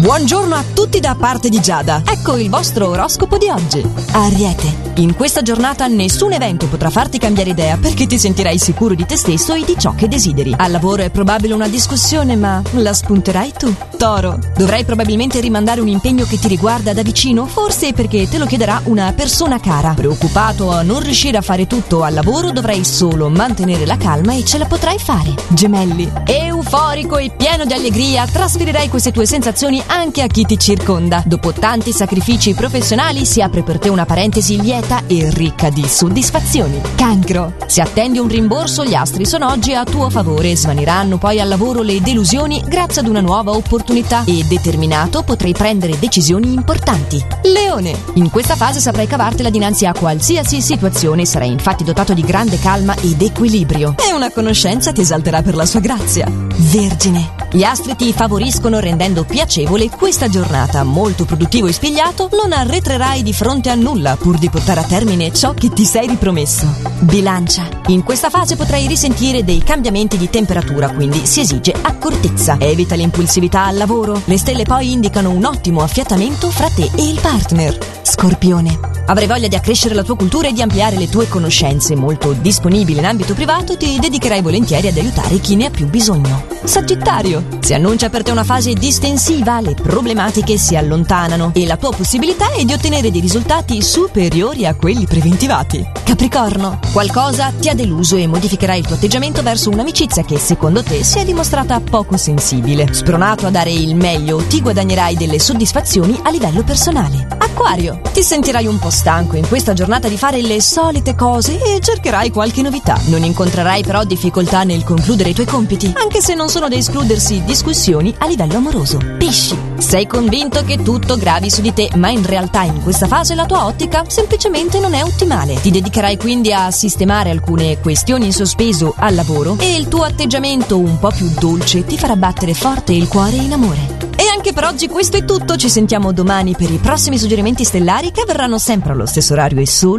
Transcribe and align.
Buongiorno 0.00 0.54
a 0.54 0.64
tutti 0.72 0.98
da 0.98 1.14
parte 1.14 1.50
di 1.50 1.60
Giada. 1.60 2.02
Ecco 2.06 2.38
il 2.38 2.48
vostro 2.48 2.88
oroscopo 2.88 3.36
di 3.36 3.50
oggi. 3.50 3.86
Ariete. 4.12 4.88
In 4.94 5.14
questa 5.14 5.42
giornata 5.42 5.86
nessun 5.88 6.32
evento 6.32 6.66
potrà 6.68 6.88
farti 6.88 7.18
cambiare 7.18 7.50
idea 7.50 7.76
perché 7.76 8.06
ti 8.06 8.18
sentirai 8.18 8.58
sicuro 8.58 8.94
di 8.94 9.04
te 9.04 9.16
stesso 9.16 9.52
e 9.52 9.62
di 9.62 9.76
ciò 9.78 9.94
che 9.94 10.08
desideri. 10.08 10.54
Al 10.56 10.70
lavoro 10.70 11.02
è 11.02 11.10
probabile 11.10 11.52
una 11.52 11.68
discussione, 11.68 12.34
ma 12.34 12.62
la 12.72 12.94
spunterai 12.94 13.52
tu. 13.58 13.74
Toro. 13.98 14.38
Dovrai 14.56 14.84
probabilmente 14.84 15.38
rimandare 15.38 15.82
un 15.82 15.88
impegno 15.88 16.24
che 16.24 16.38
ti 16.38 16.48
riguarda 16.48 16.94
da 16.94 17.02
vicino, 17.02 17.44
forse 17.44 17.92
perché 17.92 18.26
te 18.26 18.38
lo 18.38 18.46
chiederà 18.46 18.80
una 18.84 19.12
persona 19.12 19.60
cara. 19.60 19.92
Preoccupato 19.92 20.70
a 20.70 20.80
non 20.80 21.00
riuscire 21.00 21.36
a 21.36 21.42
fare 21.42 21.66
tutto 21.66 22.04
al 22.04 22.14
lavoro, 22.14 22.52
dovrai 22.52 22.84
solo 22.84 23.28
mantenere 23.28 23.84
la 23.84 23.98
calma 23.98 24.32
e 24.32 24.46
ce 24.46 24.56
la 24.56 24.64
potrai 24.64 24.98
fare. 24.98 25.34
Gemelli. 25.48 26.10
Euforico 26.24 27.18
e 27.18 27.30
pieno 27.36 27.66
di 27.66 27.74
allegria, 27.74 28.26
trasferirai 28.26 28.88
queste 28.88 29.12
tue 29.12 29.26
sensazioni 29.26 29.82
anche 29.90 30.22
a 30.22 30.28
chi 30.28 30.44
ti 30.44 30.56
circonda. 30.58 31.22
Dopo 31.26 31.52
tanti 31.52 31.92
sacrifici 31.92 32.54
professionali 32.54 33.26
si 33.26 33.42
apre 33.42 33.62
per 33.62 33.78
te 33.78 33.88
una 33.88 34.06
parentesi 34.06 34.60
lieta 34.60 35.02
e 35.06 35.28
ricca 35.30 35.68
di 35.68 35.86
soddisfazioni. 35.86 36.80
Cancro. 36.94 37.54
Se 37.66 37.80
attendi 37.80 38.18
un 38.18 38.28
rimborso, 38.28 38.84
gli 38.84 38.94
astri 38.94 39.26
sono 39.26 39.50
oggi 39.50 39.74
a 39.74 39.84
tuo 39.84 40.08
favore. 40.08 40.54
Svaniranno 40.56 41.18
poi 41.18 41.40
al 41.40 41.48
lavoro 41.48 41.82
le 41.82 42.00
delusioni 42.00 42.62
grazie 42.66 43.02
ad 43.02 43.08
una 43.08 43.20
nuova 43.20 43.50
opportunità 43.50 44.24
e 44.24 44.44
determinato 44.44 45.22
potrai 45.22 45.52
prendere 45.52 45.98
decisioni 45.98 46.52
importanti. 46.52 47.22
Leone. 47.42 47.96
In 48.14 48.30
questa 48.30 48.54
fase 48.54 48.78
saprai 48.78 49.06
cavartela 49.06 49.50
dinanzi 49.50 49.86
a 49.86 49.92
qualsiasi 49.92 50.60
situazione, 50.60 51.24
sarai 51.24 51.50
infatti 51.50 51.84
dotato 51.84 52.14
di 52.14 52.22
grande 52.22 52.58
calma 52.58 52.94
ed 52.94 53.20
equilibrio. 53.20 53.94
E 53.98 54.12
una 54.12 54.30
conoscenza 54.30 54.92
ti 54.92 55.00
esalterà 55.00 55.42
per 55.42 55.56
la 55.56 55.66
sua 55.66 55.80
grazia. 55.80 56.30
Vergine. 56.30 57.39
Gli 57.52 57.64
astri 57.64 57.96
ti 57.96 58.12
favoriscono 58.12 58.78
rendendo 58.78 59.24
piacevole 59.24 59.90
questa 59.90 60.28
giornata. 60.28 60.84
Molto 60.84 61.24
produttivo 61.24 61.66
e 61.66 61.72
spigliato, 61.72 62.28
non 62.30 62.52
arretrerai 62.52 63.24
di 63.24 63.32
fronte 63.32 63.70
a 63.70 63.74
nulla 63.74 64.14
pur 64.14 64.38
di 64.38 64.48
portare 64.48 64.78
a 64.78 64.84
termine 64.84 65.32
ciò 65.32 65.52
che 65.52 65.68
ti 65.70 65.84
sei 65.84 66.06
ripromesso. 66.06 66.66
Bilancia. 67.00 67.66
In 67.88 68.04
questa 68.04 68.30
fase 68.30 68.54
potrai 68.54 68.86
risentire 68.86 69.42
dei 69.42 69.64
cambiamenti 69.64 70.16
di 70.16 70.30
temperatura, 70.30 70.90
quindi 70.90 71.26
si 71.26 71.40
esige 71.40 71.72
accortezza. 71.72 72.56
Evita 72.60 72.94
l'impulsività 72.94 73.64
al 73.64 73.76
lavoro. 73.76 74.22
Le 74.26 74.38
stelle 74.38 74.62
poi 74.62 74.92
indicano 74.92 75.30
un 75.30 75.44
ottimo 75.44 75.82
affiatamento 75.82 76.50
fra 76.50 76.68
te 76.68 76.88
e 76.94 77.02
il 77.02 77.18
partner. 77.20 77.76
Scorpione. 78.02 78.78
Avrai 79.06 79.26
voglia 79.26 79.48
di 79.48 79.56
accrescere 79.56 79.96
la 79.96 80.04
tua 80.04 80.14
cultura 80.14 80.46
e 80.46 80.52
di 80.52 80.62
ampliare 80.62 80.96
le 80.96 81.08
tue 81.08 81.26
conoscenze. 81.26 81.96
Molto 81.96 82.32
disponibile 82.32 83.00
in 83.00 83.06
ambito 83.06 83.34
privato, 83.34 83.76
ti 83.76 83.98
dedicherai 83.98 84.40
volentieri 84.40 84.86
ad 84.86 84.96
aiutare 84.96 85.40
chi 85.40 85.56
ne 85.56 85.66
ha 85.66 85.70
più 85.70 85.88
bisogno. 85.88 86.59
Sagittario. 86.64 87.58
Si 87.60 87.74
annuncia 87.74 88.08
per 88.10 88.22
te 88.22 88.30
una 88.30 88.44
fase 88.44 88.74
distensiva, 88.74 89.60
le 89.60 89.74
problematiche 89.74 90.58
si 90.58 90.76
allontanano 90.76 91.52
e 91.54 91.66
la 91.66 91.76
tua 91.76 91.90
possibilità 91.90 92.52
è 92.52 92.64
di 92.64 92.72
ottenere 92.72 93.10
dei 93.10 93.20
risultati 93.20 93.82
superiori 93.82 94.66
a 94.66 94.74
quelli 94.74 95.06
preventivati. 95.06 95.84
Capricorno. 96.04 96.78
Qualcosa 96.92 97.52
ti 97.58 97.68
ha 97.68 97.74
deluso 97.74 98.16
e 98.16 98.26
modificherai 98.26 98.80
il 98.80 98.86
tuo 98.86 98.96
atteggiamento 98.96 99.42
verso 99.42 99.70
un'amicizia 99.70 100.24
che 100.24 100.38
secondo 100.38 100.82
te 100.82 101.02
si 101.02 101.18
è 101.18 101.24
dimostrata 101.24 101.80
poco 101.80 102.16
sensibile. 102.16 102.92
Spronato 102.92 103.46
a 103.46 103.50
dare 103.50 103.72
il 103.72 103.94
meglio, 103.94 104.38
ti 104.38 104.60
guadagnerai 104.60 105.16
delle 105.16 105.38
soddisfazioni 105.38 106.18
a 106.22 106.30
livello 106.30 106.62
personale. 106.62 107.26
Acquario. 107.38 108.00
Ti 108.12 108.22
sentirai 108.22 108.66
un 108.66 108.78
po' 108.78 108.90
stanco 108.90 109.36
in 109.36 109.48
questa 109.48 109.72
giornata 109.72 110.08
di 110.08 110.16
fare 110.16 110.42
le 110.42 110.60
solite 110.60 111.14
cose 111.14 111.58
e 111.60 111.80
cercherai 111.80 112.30
qualche 112.30 112.62
novità. 112.62 112.98
Non 113.06 113.24
incontrerai 113.24 113.82
però 113.82 114.04
difficoltà 114.04 114.62
nel 114.62 114.84
concludere 114.84 115.30
i 115.30 115.34
tuoi 115.34 115.46
compiti, 115.46 115.92
anche 115.96 116.20
se 116.20 116.34
non 116.34 116.48
sono 116.50 116.68
da 116.68 116.74
escludersi 116.74 117.44
discussioni 117.44 118.12
a 118.18 118.26
livello 118.26 118.56
amoroso. 118.56 118.98
Pesci. 119.18 119.56
Sei 119.78 120.06
convinto 120.06 120.64
che 120.64 120.82
tutto 120.82 121.16
gravi 121.16 121.48
su 121.48 121.60
di 121.60 121.72
te, 121.72 121.88
ma 121.94 122.10
in 122.10 122.26
realtà 122.26 122.64
in 122.64 122.82
questa 122.82 123.06
fase 123.06 123.36
la 123.36 123.46
tua 123.46 123.66
ottica 123.66 124.04
semplicemente 124.08 124.80
non 124.80 124.92
è 124.92 125.04
ottimale. 125.04 125.60
Ti 125.60 125.70
dedicherai 125.70 126.16
quindi 126.18 126.52
a 126.52 126.72
sistemare 126.72 127.30
alcune 127.30 127.78
questioni 127.78 128.26
in 128.26 128.32
sospeso 128.32 128.94
al 128.96 129.14
lavoro 129.14 129.56
e 129.60 129.76
il 129.76 129.86
tuo 129.86 130.02
atteggiamento 130.02 130.76
un 130.76 130.98
po' 130.98 131.12
più 131.12 131.30
dolce 131.38 131.84
ti 131.84 131.96
farà 131.96 132.16
battere 132.16 132.52
forte 132.52 132.92
il 132.92 133.06
cuore 133.06 133.36
in 133.36 133.52
amore. 133.52 133.98
E 134.16 134.24
anche 134.28 134.52
per 134.52 134.64
oggi 134.64 134.86
questo 134.86 135.16
è 135.16 135.24
tutto, 135.24 135.56
ci 135.56 135.70
sentiamo 135.70 136.12
domani 136.12 136.54
per 136.54 136.70
i 136.70 136.76
prossimi 136.76 137.16
suggerimenti 137.16 137.64
stellari 137.64 138.10
che 138.10 138.20
avverranno 138.20 138.58
sempre 138.58 138.92
allo 138.92 139.06
stesso 139.06 139.32
orario 139.32 139.60
e 139.60 139.66
solo 139.66 139.98